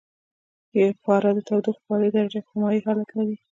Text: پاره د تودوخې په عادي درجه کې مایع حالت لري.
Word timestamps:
پاره 1.03 1.31
د 1.35 1.39
تودوخې 1.47 1.81
په 1.85 1.91
عادي 1.95 2.09
درجه 2.15 2.39
کې 2.45 2.53
مایع 2.61 2.81
حالت 2.85 3.09
لري. 3.17 3.35